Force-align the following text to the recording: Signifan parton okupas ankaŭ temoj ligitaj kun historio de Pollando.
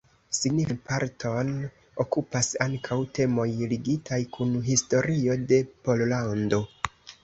Signifan 0.35 0.79
parton 0.87 1.51
okupas 2.05 2.51
ankaŭ 2.67 2.99
temoj 3.21 3.47
ligitaj 3.77 4.23
kun 4.35 4.59
historio 4.73 5.41
de 5.55 5.65
Pollando. 5.87 6.67